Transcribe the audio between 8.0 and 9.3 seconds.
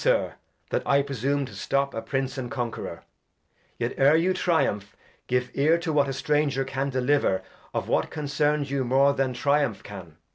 concerns you more